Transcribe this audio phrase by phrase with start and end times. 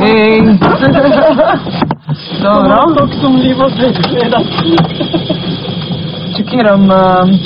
[0.00, 0.40] Hej.
[2.42, 2.76] Dobro.
[2.76, 4.38] Kako sumljivo se gleda.
[6.36, 6.88] Čekiram,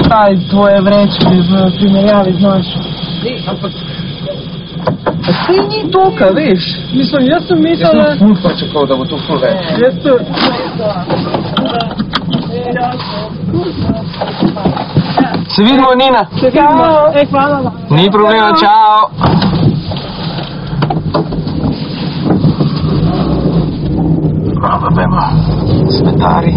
[0.09, 2.79] kaj tvoje vrečke v primerjavi z našo.
[3.49, 3.73] Ampak,
[5.47, 6.65] Sej ni toka, veš.
[6.93, 9.57] mislim, jaz sem Jaz mislila, sem ful pričakoval, da bo to ful več.
[9.83, 10.19] jaz sem...
[15.49, 16.23] Se vidimo, Nina.
[16.41, 17.13] Čau.
[17.15, 17.73] Ej, hvala.
[17.91, 19.11] Ni problema, čao.
[24.97, 25.21] Bemo.
[25.91, 26.53] Smetari.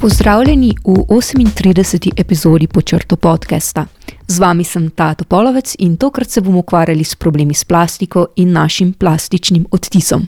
[0.00, 2.12] Pozdravljeni v 38.
[2.16, 3.93] epizodi Počrto podcasta.
[4.26, 8.52] Z vami sem Tato Polovec in tokrat se bomo ukvarjali s problemi s plastiko in
[8.52, 10.26] našim plastičnim odtisom.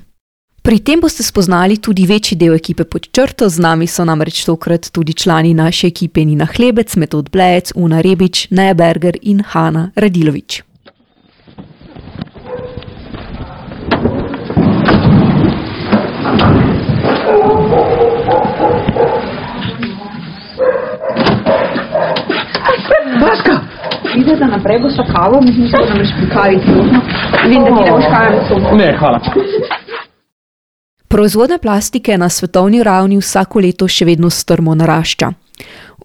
[0.62, 4.90] Pri tem boste spoznali tudi večji del ekipe pod črto, z nami so namreč tokrat
[4.90, 10.65] tudi člani naše ekipe Nina Hlebec, Metod Blejec, Una Rebič, Neja Berger in Hanna Radilovič.
[24.16, 27.00] Idete naprej, boš kavo, mislim, da nam reš prikaviti možno.
[27.42, 29.20] Vem, da ti ne boš kave Ne, hvala.
[31.08, 35.30] Proizvodnja plastike na svetovni ravni vsako leto še vedno strmo narašča.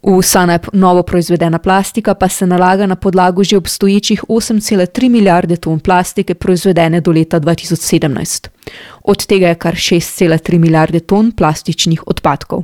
[0.02, 5.80] Vsa naj novo proizvedena plastika pa se nalaga na podlago že obstoječih 8,3 milijarde ton
[5.80, 8.48] plastike proizvedene do leta 2017.
[9.04, 12.64] Od tega je kar 6,3 milijarde ton plastičnih odpadkov.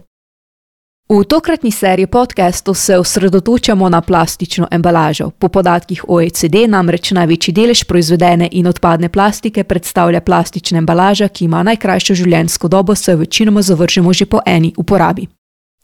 [1.10, 5.30] V tokratni seriji podcastov se osredotočamo na plastično embalažo.
[5.30, 11.64] Po podatkih OECD namreč največji delež proizvedene in odpadne plastike predstavlja plastična embalaža, ki ima
[11.64, 15.28] najkrajšo življenjsko dobo, saj jo večinoma zavržemo že po eni uporabi.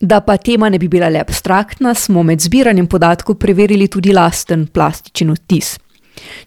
[0.01, 4.67] Da pa tema ne bi bila le abstraktna, smo med zbiranjem podatkov preverili tudi lasten
[4.67, 5.78] plastičen odtis.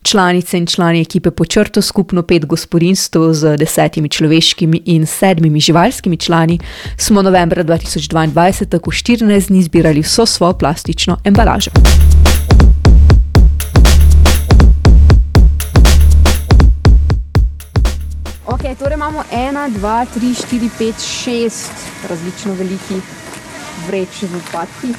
[0.02, 6.58] Članice in člani ekipe Počrto, skupno pet gospodinstv z desetimi človeškimi in sedmimi živalskimi člani,
[6.96, 11.70] smo novembra 2022, tako 14 dni, zbirali vso svojo plastično embalažo.
[18.46, 21.72] Ok, torej imamo ena, dva, tri, štiri, pet, šest
[22.08, 23.02] različno velikih
[23.88, 24.94] vreč z odpadki.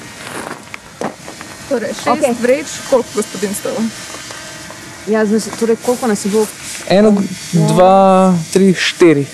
[1.69, 2.35] Torej, šest okay.
[2.41, 4.16] vreč, koliko gospodinstv?
[5.07, 6.45] Ja, zdaj, torej, koliko nas je bilo?
[6.89, 7.15] Eno,
[7.51, 9.25] dva, tri, štiri.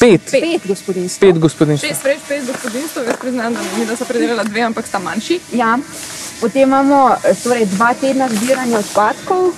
[0.00, 0.20] Pet.
[0.30, 1.20] Pet gospodinstv.
[1.20, 1.86] Pet gospodinstv.
[1.86, 5.40] Šest vreč, pet gospodinstv, jaz priznam, da mi da so predelala dve, ampak sta manjši.
[5.52, 5.78] Ja,
[6.40, 9.50] potem imamo eh, torej, dva tedna zbiranja odpadkov.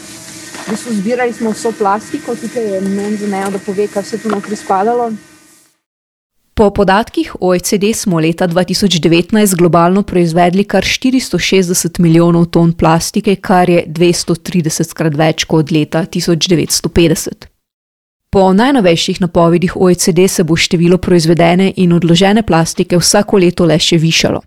[0.66, 4.18] V bistvu zbirali smo vso plastiko, tukaj je meni za nejo, da pove, kaj vse
[4.18, 5.12] tu notri spadalo.
[6.54, 13.84] Po podatkih OECD smo leta 2019 globalno proizvedli kar 460 milijonov ton plastike, kar je
[13.86, 17.48] 230 krat več kot leta 1950.
[18.30, 23.96] Po najnovejših napovedih OECD se bo število proizvedene in odložene plastike vsako leto le še
[23.96, 24.42] višalo.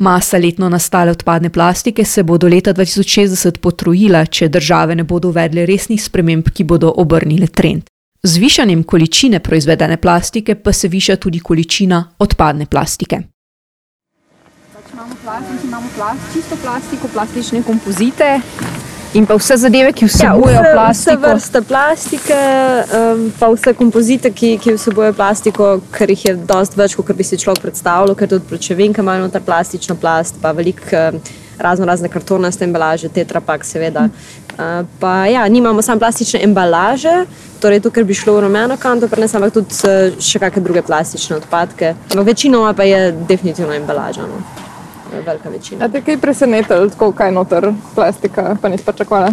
[0.00, 5.28] Masa letno nastale odpadne plastike se bo do leta 2060 potrojila, če države ne bodo
[5.28, 7.84] uvedle resnih sprememb, ki bodo obrnile trend.
[8.22, 13.16] Z višanjem količine proizvedene plastike pa se viša tudi količina odpadne plastike.
[14.74, 18.40] Pač imamo plastiko, imamo plast, čisto plastiko, plastične kompozite
[19.14, 21.20] in pa vse zadeve, ki vsebujejo Ja, vse, vse plastiko.
[21.22, 22.36] vrste plastike,
[22.98, 27.24] um, pa vse kompozite, ki, ki vsebujejo plastiko, ker jih je dosti več, kot bi
[27.24, 31.18] si človek predstavljal, ker tudi pločevinka ima noter plastično plast, pa veliko um,
[31.60, 34.08] razno razne kartonaste embalaže, tetrapak seveda.
[34.08, 37.24] Uh, pa ja, nimamo samo plastične embalaže,
[37.60, 40.82] torej to, kar bi šlo v rumeno kanto, prenes, ampak tudi uh, še kakšne druge
[40.82, 41.94] plastične odpadke.
[42.10, 44.26] Ampak večinoma pa je definitivno embalaža.
[44.26, 44.42] No.
[45.26, 45.84] Velika večina.
[45.84, 49.32] A te kaj presenetilo, tako kaj noter plastika, pa nisi pričakovala?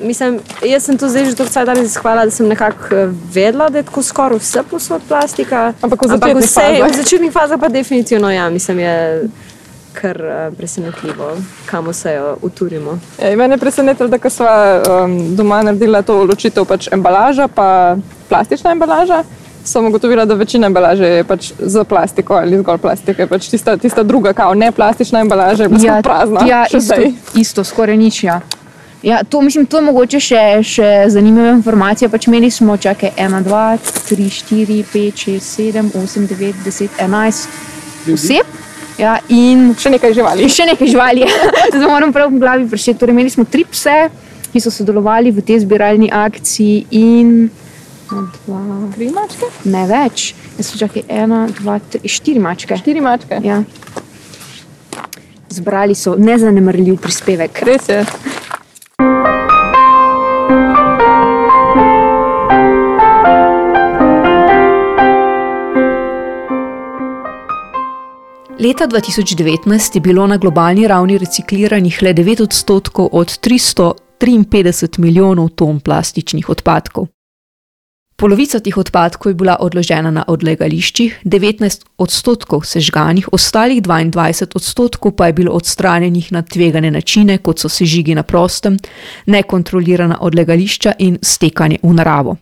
[0.00, 3.68] Mislim, jaz sem to zdaj že tako cel dan raziskovala, da sem nekako eh, vedela,
[3.68, 5.72] da je tako skoraj vse posod plastika.
[5.82, 6.90] Ampak v začetnih vse, fazah.
[6.90, 9.28] v začetnih fazah pa definitivno ja, mislim, je
[9.92, 11.30] kar uh, presenetljivo,
[11.66, 12.98] kam vse jo uturimo.
[13.22, 17.48] Ja, in mene je presenetilo, da ko sva um, doma naredila to odločitev, pač embalaža,
[17.48, 17.96] pa
[18.28, 19.24] plastična embalaža.
[19.64, 23.26] Sem ugotovila, da večina embalaže je pač za plastiko ali zgolj plastike.
[23.26, 26.46] Pač tista, tista druga, kao ne plastična embalaža, je ja, prazna.
[26.48, 27.12] ja isto, zdaj.
[27.34, 28.22] isto, skoraj nič.
[28.24, 28.40] Ja.
[29.02, 32.08] Ja, to, mislim, to je mogoče še, še zanimiva informacija.
[32.10, 33.60] Pač imeli smo čakaj 1, 2,
[34.10, 38.57] 3, 4, 5, 6, 7, 8, 9, 10, 11 oseb.
[38.98, 40.48] Ja, in Še nekaj živali.
[40.50, 41.22] še nekaj živali.
[41.70, 42.98] Zdaj moram prav v glavi prešeti.
[42.98, 44.10] Torej, imeli smo tri pse,
[44.50, 47.46] ki so sodelovali v tej zbiralni akciji in
[48.08, 48.58] dva,
[48.94, 49.46] Tri mačke?
[49.66, 50.32] ne več.
[50.56, 52.74] Jaz sem čakaj, ena, dva, tri, štiri mačke.
[52.74, 53.38] Štiri mačke.
[53.44, 53.62] Ja.
[55.48, 57.62] Zbrali so nezanemrljiv prispevek.
[57.62, 58.02] Res je.
[68.60, 75.80] Leta 2019 je bilo na globalni ravni recikliranih le 9 odstotkov od 353 milijonov ton
[75.80, 77.06] plastičnih odpadkov.
[78.16, 85.26] Polovica teh odpadkov je bila odložena na odlagališčih, 19 odstotkov sežganih, ostalih 22 odstotkov pa
[85.26, 88.76] je bilo odstranjenih na tvegane načine, kot so sežigi na prostem,
[89.26, 92.36] nekontrolirana odlagališča in stekanje v naravo.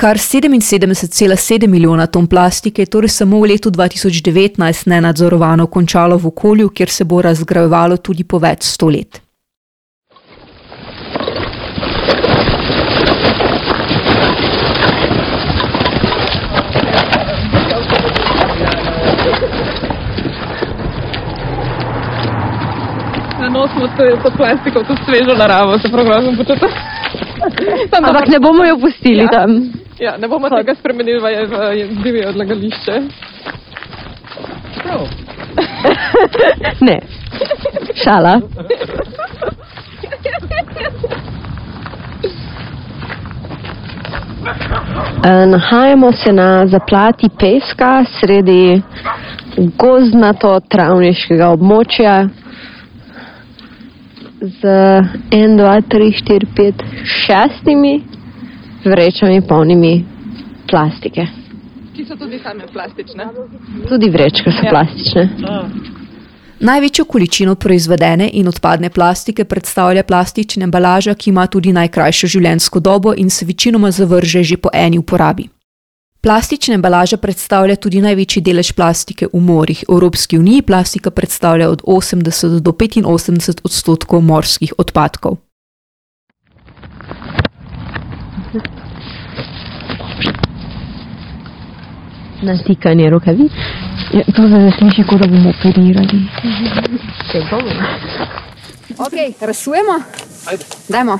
[0.00, 6.90] Kar 77,7 milijona ton plastike torej samo v letu 2019 nenadzorovano končalo v okolju, kjer
[6.90, 9.18] se bo razgrajevalo tudi po več sto let.
[23.40, 26.70] Nanosimo to, to plastiko, to svežo naravo, se prav grozno počutim.
[27.98, 29.28] Ampak ne bomo jo pustili Ja.
[29.28, 29.50] tam.
[29.98, 31.26] Ja, ne bomo tega spremenili v,
[31.90, 33.02] v divje odlagališče.
[36.86, 37.00] Ne.
[38.04, 38.40] Šala.
[45.24, 48.82] E, Nahajamo se na zaplati peska sredi
[49.56, 52.14] gozdnato travniškega območja
[54.40, 54.62] z
[55.30, 56.74] 1, 2, 3, 4, 5,
[57.04, 58.02] šestimi
[58.84, 60.04] vrečami polnimi
[60.70, 61.26] plastike.
[61.96, 63.26] Ki so tudi same plastične.
[63.88, 64.70] Tudi vrečke so Ja.
[64.70, 65.28] plastične.
[66.60, 73.14] Največjo količino proizvedene in odpadne plastike predstavlja plastična embalaža, ki ima tudi najkrajšo življenjsko dobo
[73.16, 75.48] in se večinoma zavrže že po eni uporabi.
[76.28, 79.78] Plastična embalaža predstavlja tudi največji delež plastike v morjih.
[79.88, 85.38] V Evropski uniji plastika predstavlja od 80 do 85 odstotkov morskih odpadkov.
[92.42, 93.52] Natikanje rokavic.
[94.12, 96.20] Ja, to se zdaj sliši, kot da bomo operirali.
[98.98, 100.00] Ok, rasujemo.
[100.88, 101.18] Dajmo.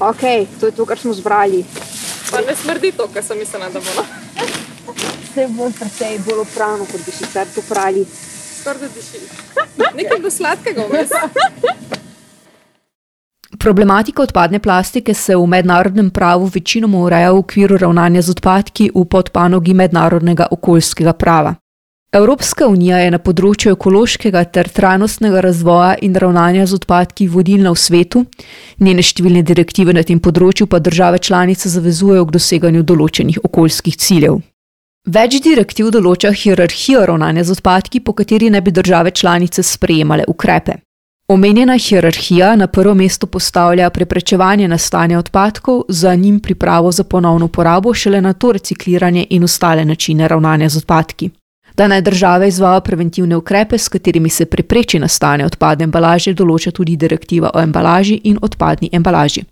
[0.00, 0.22] Ok,
[0.60, 1.64] to je to, kar smo zbrali.
[2.30, 3.90] Pa ne smrdi to, kar sem mislila, da bo.
[3.96, 4.04] no.
[5.22, 8.04] Vse bolj precej bolj oprano, kot bi sicer to prali.
[8.60, 9.22] Skoraj diši.
[9.94, 11.10] Nekaj bo sladkega vmes.
[13.58, 19.04] Problematika odpadne plastike se v mednarodnem pravu večinoma ureja v okviru ravnanja z odpadki v
[19.04, 21.54] podpanogi mednarodnega okoljskega prava.
[22.14, 27.80] Evropska unija je na področju ekološkega ter trajnostnega razvoja in ravnanja z odpadki vodilna v
[27.82, 28.22] svetu,
[28.78, 34.38] njene številne direktive na tem področju pa države članice zavezujejo k doseganju določenih okoljskih ciljev.
[35.10, 40.78] Več direktiv določa hierarhijo ravnanja z odpadki, po kateri naj bi države članice sprejemale ukrepe.
[41.26, 47.94] Omenjena hierarhija na prvo mesto postavlja preprečevanje nastajanja odpadkov, za njim pripravo za ponovno uporabo,
[47.94, 51.34] šele na to recikliranje in ostale načine ravnanja z odpadki.
[51.74, 56.94] Da naj države izvajo preventivne ukrepe, s katerimi se prepreči nastajanje odpadne embalaže, določa tudi
[56.96, 59.42] direktiva o embalaži in odpadni embalaži.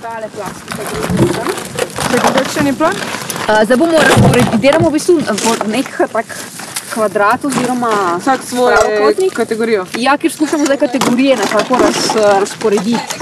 [0.00, 1.50] Tale plastika gre sem.
[2.12, 2.96] Čakaj, kakšen je plan?
[2.96, 6.32] Uh, zdaj bomo razporediramo v bistvu v nek tak
[6.94, 9.32] kvadrat oziroma Vsak svojo pravokotnik.
[9.36, 9.84] kategorijo.
[9.98, 13.20] Ja, ker skušamo zdaj kategorije nekako raz, razporediti.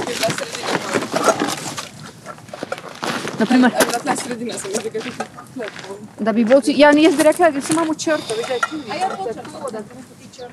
[3.38, 3.70] Naprimer,
[4.04, 5.26] Na sredina sem zdaj kaj
[6.18, 8.34] da bi bilo, ja, jaz bi rekla, da si imamo črto.
[8.36, 8.76] veš, da je tu
[9.26, 10.52] črto, da tu ti črto.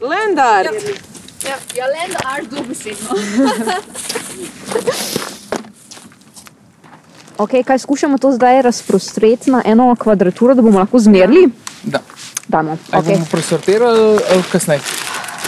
[0.00, 0.66] Lendar!
[1.40, 3.08] Ja, ja land art dobesedno.
[7.38, 11.48] ok, kaj skušamo to zdaj razprostreti na eno kvadraturo, da bomo lahko zmerili?
[11.82, 11.98] Da.
[12.48, 12.76] Damo.
[12.90, 13.12] Ali Okay.
[13.12, 14.00] bomo presortirali
[14.30, 14.80] ali kasneje?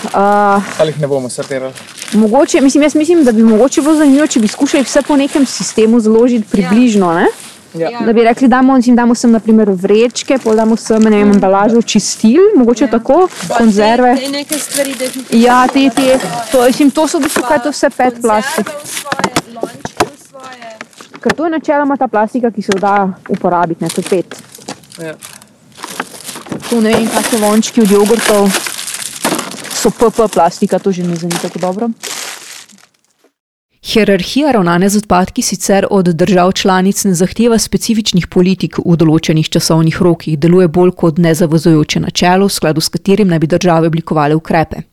[0.05, 1.73] Uh, Ali jih ne bomo sortirali?
[2.15, 5.47] mogoče, mislim, jaz mislim, da bi mogoče bilo zanimivo, če bi skušali vse po nekem
[5.47, 7.13] sistemu zložiti približno.
[7.15, 7.27] Ne?
[7.75, 8.01] Ja.
[8.07, 8.49] Da bi rekli,
[8.85, 14.15] jim damo sem naprimer vrečke, pol damo sem ne vem, embalažo čistil, mogoče tako, konzerve.
[14.17, 15.45] Te, te neke stvari, definitivno.
[15.45, 16.19] Ja, te, te,
[16.53, 18.75] to, mislim, to so v bistvu kaj to vse pet plastik.
[21.23, 24.37] Ker to je načeloma ta plastika, ki se jo da uporabiti, ne, to pet.
[25.01, 25.15] Ja.
[26.69, 28.72] To ne vem, kakšne lončki od jogurtov
[29.83, 31.91] so PP plastika, to že ni za tako dobro.
[33.83, 39.99] Hierarhija ravnanja z odpadki sicer od držav članic ne zahteva specifičnih politik v določenih časovnih
[40.03, 44.92] rokih, deluje bolj kot nezavezujoče načelo, v skladu s katerim naj bi države oblikovale ukrepe.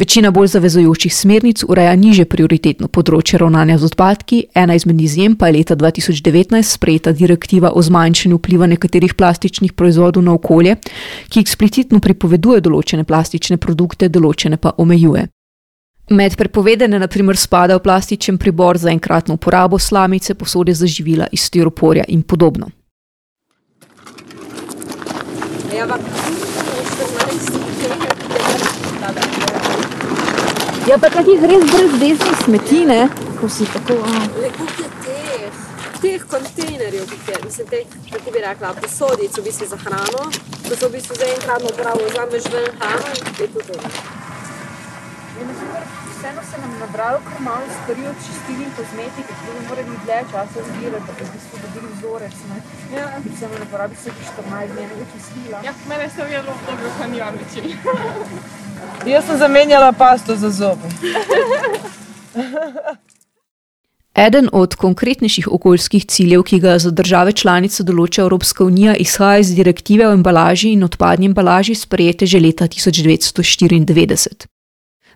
[0.00, 5.50] Večina bolj zavezujočih smernic ureja niže prioritetno področje ravnanja z odpadki, ena izmed izjem pa
[5.50, 10.78] je leta 2019 sprejeta direktiva o zmanjšanju vpliva nekaterih plastičnih proizvodov na okolje,
[11.28, 15.26] ki eksplicitno pripoveduje določene plastične produkte, določene pa omejuje.
[16.16, 22.08] Med prepovedane naprimer spadajo plastičen pribor za enkratno uporabo, slamice, posode za živila iz stiroporja
[22.08, 22.72] in podobno.
[25.76, 28.70] Ja, ampak to so manj slike,
[30.88, 33.00] Ja, pa takih res brezveznih smeti, ne?
[33.40, 33.98] Ko si tako.
[34.00, 34.12] a.
[34.40, 35.58] Le koliko je teh,
[36.00, 40.22] teh kontejnerjev, koliko je, mislim, teh, kako bi rekla, posodic v bistvu za hrano,
[40.68, 43.76] ko so v bistvu za enkratno uporabo, vzameš ven hrano in je to to.
[46.14, 50.18] Vseeno se nam nabralo kar malo stvari od čistil in kozmetike, ki bi morali dlje
[50.32, 52.36] časa zbirati, da bi v bistvu dobili vzorec.
[52.50, 52.58] Ne?
[52.96, 53.06] Ja.
[53.24, 55.62] Bi se ne porabi vsake 14 dni enega čistila.
[55.68, 57.64] Ja, mene se je zelo dobro hranila način.
[59.06, 60.88] Jaz sem zamenjala pasto za zobe.
[64.14, 69.54] Eden od konkretnejših okoljskih ciljev, ki ga za države članice določa Evropska unija, izhaja iz
[69.56, 74.46] direktive o embalaži in odpadni embalaži, sprejete že leta 1994.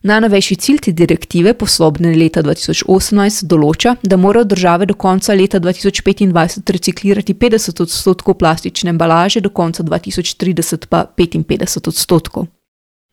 [0.03, 6.73] Najnovejši cilj te direktive, poslobljen leta 2018, določa, da morajo države do konca leta 2025
[6.73, 12.49] reciklirati 50 odstotkov plastične embalaže, do konca 2030 pa 55 odstotkov.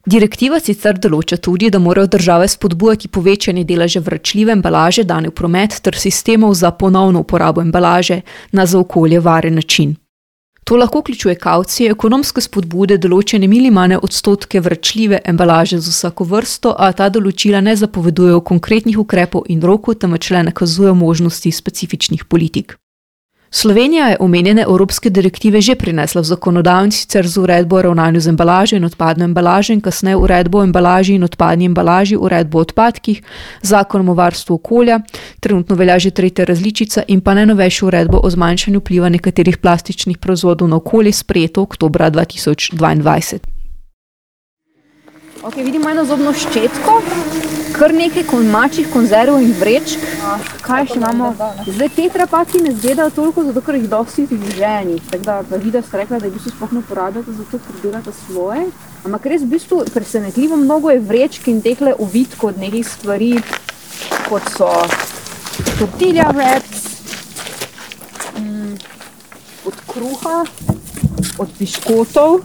[0.06, 5.78] Direktiva sicer določa tudi, da morajo države spodbujati povečanje deleža vračljive embalaže dane v promet
[5.84, 9.96] ter sistemov za ponovno uporabo embalaže na za okolje varen način.
[10.66, 16.92] To lahko vključuje kavcije, ekonomske spodbude, določene minimalne odstotke vračljive embalaže za vsako vrsto, a
[16.98, 22.81] ta določila ne zapovedujejo konkretnih ukrepov in rokov, temveč le nakazujejo možnosti specifičnih politik.
[23.54, 28.20] Slovenija je omenjene evropske direktive že prinesla v zakonodajo in sicer z uredbo o ravnanju
[28.20, 32.62] z embalažo in odpadno embalažo in kasneje uredbo o embalaži in odpadni embalaži, uredbo o
[32.62, 33.22] odpadkih,
[33.62, 35.00] zakonom o varstvu okolja,
[35.40, 40.68] trenutno velja že tretja različica in pa najnovejšo uredbo o zmanjšanju vpliva nekaterih plastičnih proizvodov
[40.68, 43.38] na okolje sprejeto oktobra 2022.
[45.44, 47.02] Ok, vidimo eno zobno ščetko,
[47.82, 50.04] kar nekaj kon mačjih konzerv in vrečk.
[50.62, 51.32] Kaj še imamo?
[51.66, 55.00] Zdaj tetrapaki ne izgledajo toliko, zato ker jih dosti ženi.
[55.10, 57.80] Tako da pa videla ste rekla, da jih v bistvu sploh ne uporabljate, zato ker
[57.82, 58.68] delate svoje.
[59.02, 63.32] Ampak res v bistvu presenetljivo mnogo je vrečk in tehle ovitkov od nekih stvari,
[64.30, 64.70] kot so
[65.80, 66.86] tortilla wraps,
[68.38, 68.78] mm,
[69.66, 70.44] od kruha,
[71.42, 72.44] od piškotov.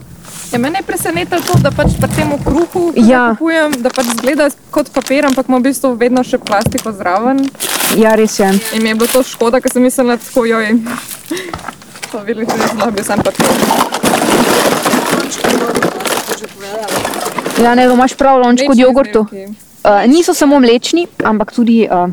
[0.52, 3.22] Ja, mene je presenetilo to, da pač pri tem kruhu ki ga Ja.
[3.34, 7.42] kupujem, da pač zgleda kot papir, ampak ima v bistvu vedno še plastiko zraven.
[7.98, 8.46] Ja, res je.
[8.78, 10.78] In mi je bilo to škoda, ker sem mislila, tako joj.
[12.12, 13.46] To bi lahko da bi sam papir.
[17.62, 19.26] Ja, ne, imaš prav lonček od jogurtu.
[19.26, 22.10] Uh, niso samo mlečni, ampak tudi uh,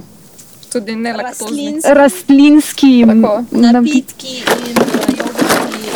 [0.73, 1.77] Tudi ne laktozni.
[1.85, 3.51] Rastlinski rastlinski.
[3.51, 5.89] Napitki in uh, jogurti,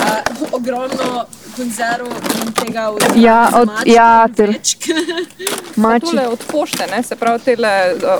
[0.00, 2.06] uh, ogromno konzerv
[2.38, 4.54] in tega od Ja, od- mačk ja, ter-.
[5.76, 6.06] Mači.
[6.06, 7.02] Tole od pošte, ne?
[7.02, 7.56] se pravi, te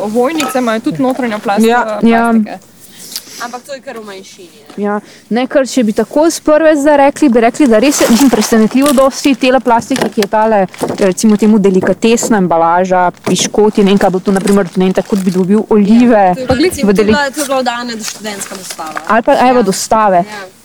[0.01, 1.69] ovojnice imajo tudi notranjo plastiko.
[1.69, 2.01] Ja.
[2.03, 2.31] Ja.
[2.33, 2.59] plastike.
[3.37, 4.49] Ampak to je kar v manjšini.
[4.77, 4.85] ne.
[4.85, 4.95] Ja,
[5.29, 8.93] ne, ker če bi tako z prve zdaj rekli, bi rekli, da res je presenetljivo
[8.93, 10.63] dosti tele plastike, ki je tale,
[10.99, 15.21] recimo temu delikatesna embalaža, piškoti, ne vem, kaj bo to, naprimer, ne vem, tako kot
[15.21, 16.33] bi dobil olive.
[16.35, 19.01] To je bilo, recimo, to je bila, to je bila dane študentska dostava.
[19.07, 20.25] Ali pa evo dostave.
[20.25, 20.56] Ja.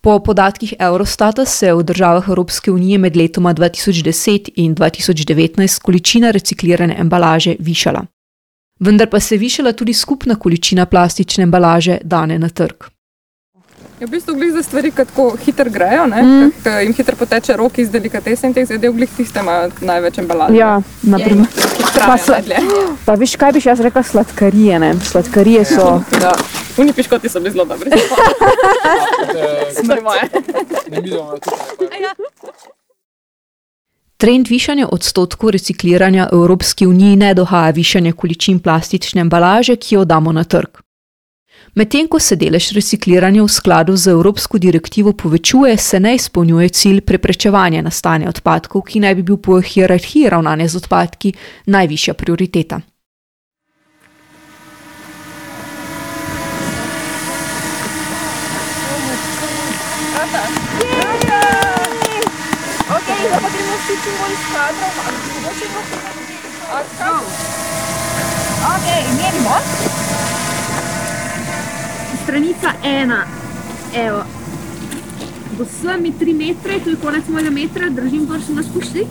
[0.00, 6.30] Po podatkih Eurostata se je v državah Evropske unije med letoma 2010 in 2019 količina
[6.30, 8.06] reciklirane embalaže višala.
[8.80, 12.84] Vendar pa se je višala tudi skupna količina plastične embalaže dane na trg.
[14.00, 16.22] Je v bistvu glih za stvari, ki tako hitro grejo, ne?
[16.22, 16.52] Mm.
[16.64, 20.56] Ker jim hitro poteče rok iz delikatese in teh zadev, glih tiste imajo največ embalaže.
[20.56, 21.46] Ja, naprimer.
[21.76, 22.56] Ki Pa trajajo so- najdlje.
[23.04, 24.94] Pa veš, kaj bi še jaz rekla, sladkarije, ne?
[25.04, 26.00] Sladkarije so.
[26.22, 26.32] Ja.
[26.76, 27.90] Uni piškoti so bili zelo dobri.
[29.82, 30.22] Stvari moje.
[30.90, 32.00] Ne vidimo tukaj.
[34.20, 40.04] Trend višanja odstotkov recikliranja v Evropski uniji ne dohaja višanja količin plastične embalaže, ki jo
[40.04, 40.82] damo na trg.
[41.74, 47.00] Medtem ko se delež recikliranja v skladu z Evropsko direktivo povečuje, se ne izpolnjuje cilj
[47.00, 51.32] preprečevanja nastajanja odpadkov, ki naj bi bil po hierarhiji ravnanja z odpadki
[51.66, 52.80] najvišja prioriteta.
[63.20, 66.40] Okay, zdaj pa gremo vsi čim bolj s kadrom, ali mogoče lahko naredimo.
[68.70, 68.86] Ok,
[69.18, 69.54] merimo.
[72.22, 73.26] Stranica ena,
[73.94, 74.22] evo.
[75.58, 79.06] Do sami 3 metre, to je konec mojega metra, držim prst na spušti.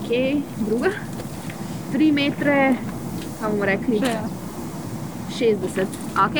[0.00, 0.10] Ok,
[0.58, 0.90] druga.
[1.94, 2.76] 3 metre,
[3.40, 4.02] kaj bomo rekli?
[5.38, 5.86] 60.
[6.26, 6.36] Ok.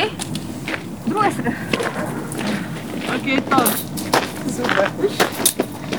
[1.07, 1.57] Druga strana.
[3.15, 3.96] Ok, to.
[4.57, 4.89] Super.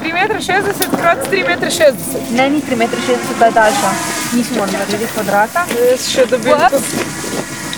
[0.01, 2.31] 3 metre 60 krat 3 metre 60.
[2.37, 3.91] Ne, ni 3 metre 60, ta je daljša.
[4.33, 5.65] Nismo naredili kvadrata.
[5.91, 6.81] Jaz še dobim to.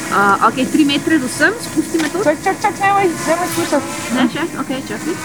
[0.10, 2.24] Uh, ok, 3 metre do sem, spusti me to.
[2.24, 3.88] Čak, čak, čak, nemoj, nemoj spuščati.
[4.16, 5.16] Ne, še, ok, čakaj.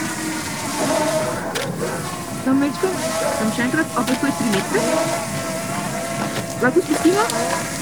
[2.45, 2.91] Tam večko.
[3.39, 4.85] Sem še enkrat, ok, to je 3 metre.
[6.65, 7.29] Lahko spustimo?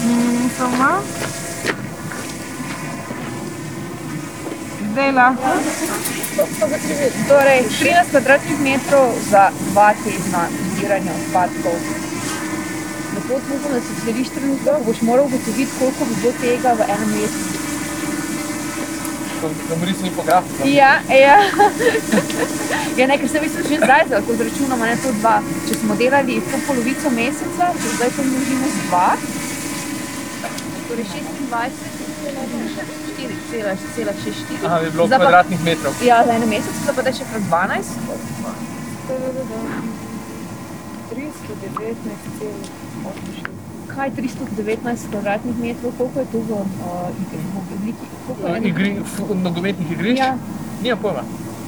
[0.05, 1.42] Mm, samo malo.
[4.93, 5.49] Zdaj lahko.
[7.29, 11.77] Torej, 13 kvadratnih metrov za 2 tedna zbiranja odpadkov.
[13.15, 16.81] Lepo upam, da se slediš trenutno, ko boš moral ugotoviti, koliko bi bilo tega v
[16.95, 17.57] enem mesecu.
[19.69, 20.45] Da mi nisem infograf.
[20.65, 21.39] Ja, ja.
[22.99, 25.37] ja, ne, ker sem mislil že zdaj, da lahko zračunamo, ne to dva.
[25.69, 29.09] Če smo delali to polovico meseca, če zdaj to množimo z dva,
[30.89, 31.07] torej
[31.49, 34.65] 26, 4,64.
[34.65, 35.93] Aha, bi bilo Zdaj pa- kvadratnih metrov.
[36.03, 37.87] Ja, za en mesec, zdaj pa da še krat 12.
[41.83, 43.51] 319,86.
[43.89, 44.79] Kaj 319
[45.11, 46.65] kvadratnih metrov, koliko je to v uh,
[47.13, 48.07] igri, v obliki?
[48.41, 48.67] Je eno?
[48.67, 50.19] Igri, f- nogometnih igrišč?
[50.19, 50.37] Ja,
[50.81, 51.23] Nima pojma.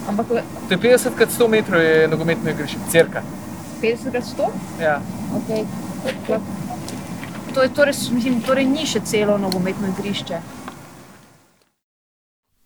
[0.08, 0.34] ampak To
[0.70, 3.22] je 50 krat 100 metrov je nogometno igrišče, cirka.
[3.82, 4.48] 50 krat 100?
[4.80, 5.00] Ja.
[5.34, 5.64] Okay.
[7.54, 10.38] To je torej, mislim, torej ni še celo nogometno igrišče.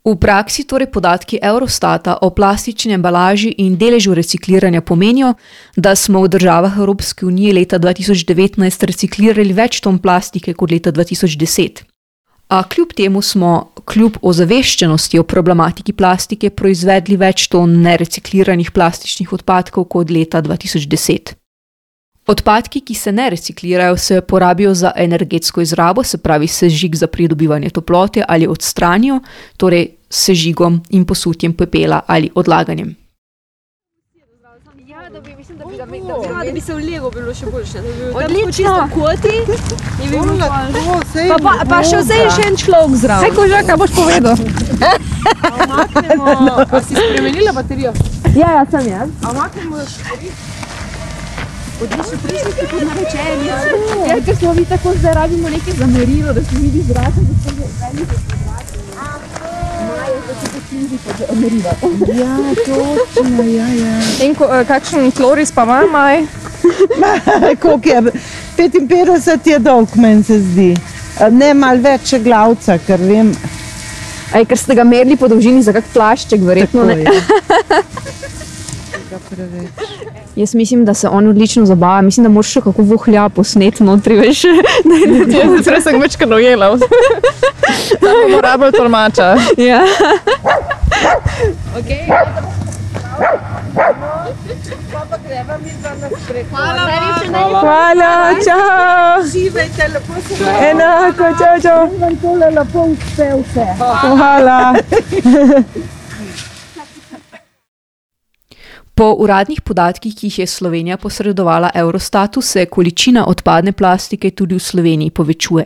[0.08, 5.34] V praksi torej podatki Eurostata o plastični embalaži in deležu recikliranja pomenijo,
[5.76, 11.82] da smo v državah Evropske unije leta 2019 reciklirali več ton plastike kot leta 2010.
[12.48, 19.84] A kljub temu smo, kljub ozaveščenosti o problematiki plastike, proizvedli več ton nerecikliranih plastičnih odpadkov
[19.92, 21.36] kot leta 2010.
[22.28, 27.70] Odpadki, ki se ne reciklirajo, se porabijo za energetsko izrabo, se pravi sežig za pridobivanje
[27.70, 29.20] toplote ali odstranijo,
[29.56, 32.96] torej sežigom in posutjem pepela ali odlaganjem.
[34.88, 36.00] Ja, da bi, mislim, da bi, me-
[36.44, 37.72] da, bi se v Lego bilo še boljše.
[37.74, 38.88] Da bi bil Odlično.
[38.90, 39.34] Koti
[39.98, 42.96] bi bil Ula, pol- to, sej Pa, pa, pa še vse je še en človek
[42.96, 43.22] zraven.
[43.22, 44.36] Kaj koža, kaj boš povedal?
[46.38, 47.92] No, A si spremenila baterijo?
[48.34, 49.08] Ja, ja, sem jaz.
[49.22, 49.76] A maknemo
[51.78, 53.46] Odlično, prišli ste kot naročeni.
[54.08, 57.34] Ja, ker smo mi tako zdaj rabimo nekaj za merilo, da smo vidi zraven, da
[57.40, 59.37] se kot merilo.
[62.18, 64.00] Ja, točno, ja, ja.
[64.24, 66.26] In ko, eh, kakšen kloris pa ima, maj?
[67.62, 68.02] Koliko je?
[68.56, 70.76] 55 je dolg, meni se zdi.
[71.30, 73.32] Ne, malo več glavca, ker vem.
[74.32, 77.04] Aj, ker ste ga merili po dolžini za kak plašček, verjetno ne.
[79.08, 79.70] Tega preveč.
[80.36, 82.00] Jaz mislim, da se on odlično zabava.
[82.02, 84.42] Mislim, da moraš še kako vohlja posnet notri, veš.
[85.38, 86.76] Jaz sem sem večkrat ujela.
[88.42, 89.34] Rabili tolmača.
[89.56, 89.80] ja.
[97.60, 99.24] Hvala, čau.
[99.32, 100.34] Živejte, lepo se
[100.70, 101.90] Enako, čau, čau.
[102.00, 103.66] vam tole lepo uspe vse.
[103.78, 104.74] Hvala.
[108.98, 114.58] Po uradnih podatkih, ki jih je Slovenija posredovala Eurostatu, se količina odpadne plastike tudi v
[114.58, 115.64] Sloveniji povečuje.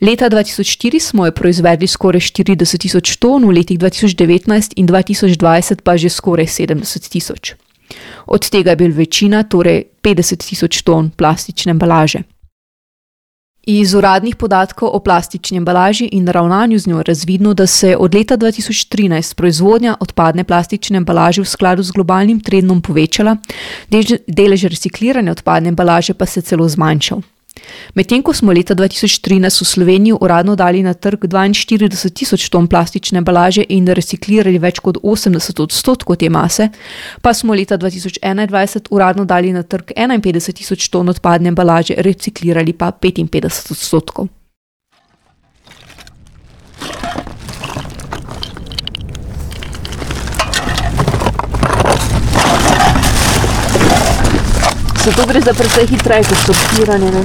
[0.00, 5.96] Leta 2004 smo jo proizvedli skoraj 40 tisoč ton, v letih 2019 in 2020 pa
[5.96, 7.54] že skoraj 70 tisoč.
[8.26, 12.22] Od tega je bil večina, torej 50 tisoč ton plastične embalaže.
[13.68, 17.96] Iz uradnih podatkov o plastični embalaži in ravnanju z njo je razvidno, da se je
[17.96, 23.36] od leta 2013 proizvodnja odpadne plastične embalaže v skladu z globalnim trendom povečala,
[24.26, 27.20] delež reciklirane odpadne embalaže pa se celo zmanjšal.
[27.94, 33.18] Medtem ko smo leta 2013 v Sloveniji uradno dali na trg 42 tisoč ton plastične
[33.18, 36.70] embalaže in reciklirali več kot 80 odstotkov te mase,
[37.22, 42.92] pa smo leta 2021 uradno dali na trg 51 tisoč ton odpadne embalaže, reciklirali pa
[42.92, 44.37] 55 odstotkov.
[55.08, 57.10] Zato gre za precej hitrejše sortiranje.
[57.10, 57.22] Ne?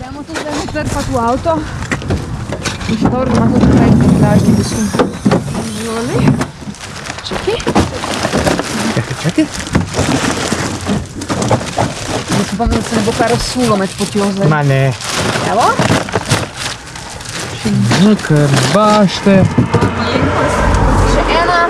[0.00, 1.60] Dajmo to zdaj natrpati v avto.
[2.88, 4.88] In še dobro, da ima to tukaj prtljažni mislim.
[5.84, 6.45] Žoli.
[9.26, 9.44] Čakaj.
[9.44, 10.46] Čakaj.
[12.38, 14.48] Jaz upam, da se ne bo kar razsulo med potjo zdaj.
[14.48, 14.92] Ma ne.
[15.50, 15.62] Evo.
[18.04, 19.34] No, kar bašte.
[21.14, 21.60] Še ena.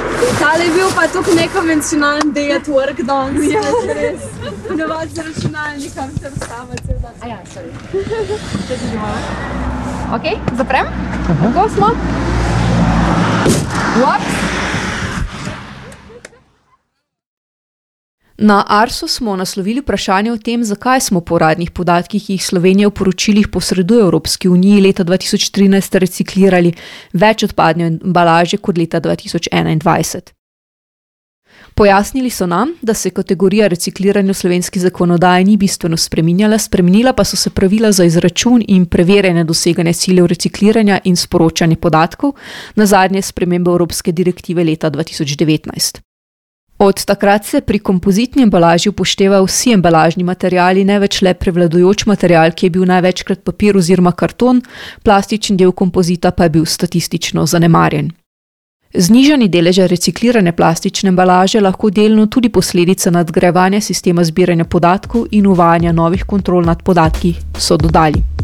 [0.40, 3.48] Tale je bil pa tako nekonvencionalen day at work danes.
[3.52, 3.64] Ja,
[3.94, 4.28] res.
[4.68, 7.14] Ponovadi za računalnikom se vstava cel dan.
[7.22, 7.72] A ja, sorry.
[8.68, 9.18] Še ti že malo.
[10.12, 10.92] Ok, zaprem.
[11.26, 11.94] Tako smo.
[13.96, 14.35] Ups.
[18.38, 22.88] Na Arso smo naslovili vprašanje o tem, zakaj smo po uradnih podatkih, ki jih Slovenija
[22.88, 26.74] v poročilih posreduje Evropski uniji leta 2013 reciklirali
[27.12, 30.36] več odpadne embalaže kot leta 2021.
[31.74, 37.24] Pojasnili so nam, da se kategorija recikliranja v slovenski zakonodaji ni bistveno spreminjala, spremenila pa
[37.24, 42.32] so se pravila za izračun in preverjanje doseganja ciljev recikliranja in sporočanje podatkov,
[42.74, 46.05] na zadnje spremembe Evropske direktive leta 2019.
[46.78, 52.52] Od takrat se pri kompozitni embalaži upoštevajo vsi embalažni materiali, ne več le prevladujoč material,
[52.52, 54.60] ki je bil največkrat papir oziroma karton,
[55.02, 58.12] plastični del kompozita pa je bil statistično zanemarjen.
[58.92, 65.92] Znižani delež reciklirane plastične embalaže lahko delno tudi posledica nadgrajevanja sistema zbiranja podatkov in uvajanja
[65.92, 68.35] novih kontrol nad podatki, so dodali.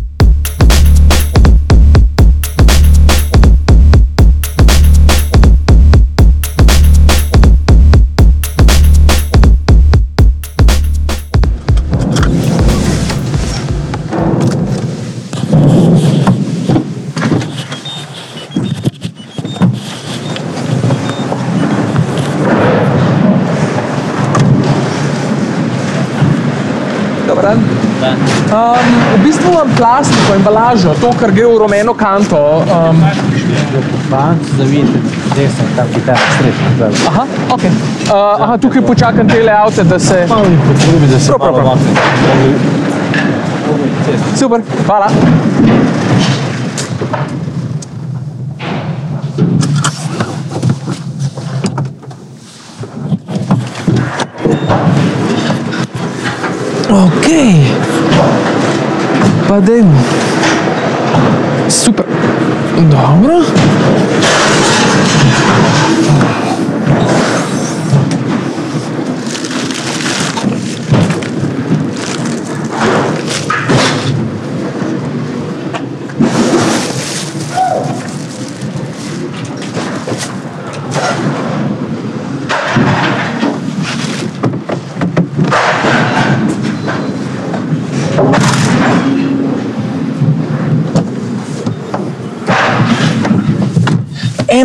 [28.62, 32.62] Um, v bistvu imam plastiko, embalažo, to, kar gre v rumeno kanto.
[32.62, 33.00] Um,
[34.10, 34.98] Banc, da vidite,
[35.34, 36.90] desno, tam kitara, srečna.
[37.10, 37.64] aha, ok.
[37.64, 37.72] Uh,
[38.38, 40.26] aha, tukaj počakam te avte, da se.
[40.28, 41.66] Malo jih potrubi, da se malo prav.
[41.66, 41.90] makne.
[44.38, 45.10] Super, hvala.
[56.92, 57.26] Ok,
[59.48, 60.00] pa dajmo.
[61.68, 62.06] Super,
[62.90, 63.44] dobro.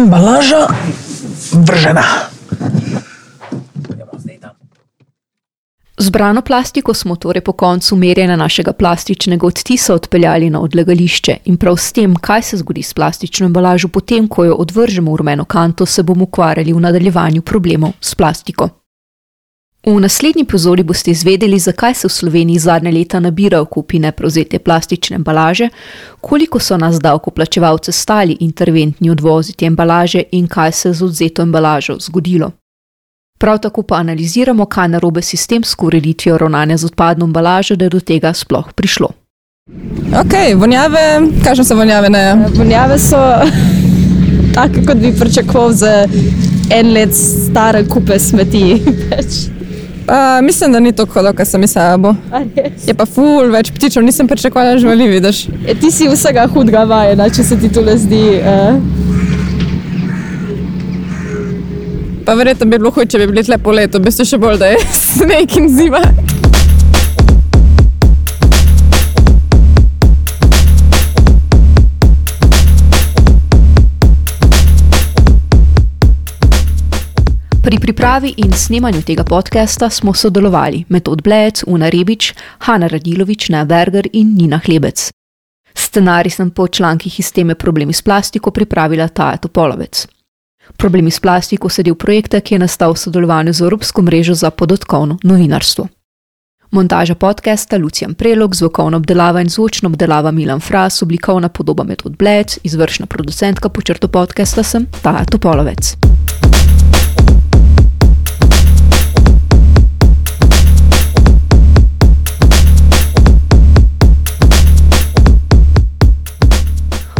[0.07, 0.67] Embalaža
[1.51, 2.03] vržena.
[5.97, 11.75] Zbrano plastiko smo torej po koncu merjenja našega plastičnega odtisa odpeljali na odlagališče in prav
[11.75, 15.85] s tem, kaj se zgodi s plastično embalažo, potem ko jo odvržemo v rumeno kanto,
[15.85, 18.69] se bomo ukvarjali v nadaljevanju problemov s plastiko.
[19.87, 25.15] V naslednji epizodi boste izvedeli, zakaj se v Sloveniji zadnje leta nabirajo kupi neprevzete plastične
[25.15, 25.69] embalaže,
[26.21, 31.41] koliko so nas davkoplačevalce stali interventni odvozi te embalaže in kaj se je z odzeto
[31.41, 32.51] embalažo zgodilo.
[33.39, 37.89] Prav tako pa analiziramo, kaj narobe s sistemsko ureditvijo ravnanja z odpadno embalažo, da je
[37.89, 39.07] do tega sploh prišlo.
[40.19, 42.09] Ok, vonjave, kakšne so vonjave?
[42.09, 42.35] Ne?
[42.55, 43.23] Vonjave so
[44.53, 46.07] take, kot bi pričakoval za
[46.71, 48.81] en let stare kupe smeti.
[50.07, 51.97] Uh, mislim, da ni tako hudo, kot sem mislila.
[51.97, 52.13] Bo.
[52.87, 55.41] Je pa ful, več ptičev, nisem pričakovala živali, vidiš.
[55.67, 58.23] E, ti si vsega hudega vajena, če se ti tole zdi.
[58.39, 58.79] Uh,
[62.27, 64.57] Pa verjetno bi bilo huče, če bi bili tle po letu, bi se še bolj,
[64.59, 64.79] da je
[65.15, 66.01] sneg in zima.
[77.67, 83.65] Pri pripravi in snemanju tega podcasta smo sodelovali Metod Blec, Una Rebič, Hanna Radilovič, Nea
[83.65, 85.11] Berger in Nina Hlebec.
[85.73, 90.07] Scenarij sem po člankih iz teme Problemi s plastiko pripravila Taja Topolovec.
[90.77, 94.49] Problemi s plastiko se del projekta, ki je nastal v sodelovanju z Evropsko mrežo za
[94.49, 95.87] podatkovno novinarstvo.
[96.71, 102.47] Montaža podcasta Lucijan Prelog, zvokovna obdelava in zvočna obdelava Milan Fras, oblikovna podoba metod Bled,
[102.63, 106.06] izvršna producentka po črtu podcasta sem Taja Topolovec.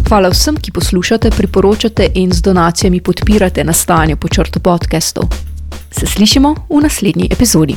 [0.07, 5.23] Hvala vsem, ki poslušate, priporočate in z donacijami podpirate nastajanje počrto podkastov.
[5.91, 7.75] Se slišimo v naslednji epizodi.